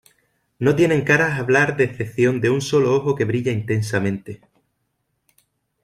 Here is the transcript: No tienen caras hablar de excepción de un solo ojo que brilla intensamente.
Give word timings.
No 0.57 0.75
tienen 0.75 1.03
caras 1.03 1.37
hablar 1.39 1.77
de 1.77 1.83
excepción 1.83 2.41
de 2.41 2.49
un 2.49 2.61
solo 2.61 2.95
ojo 2.95 3.13
que 3.13 3.23
brilla 3.25 3.51
intensamente. 3.51 4.41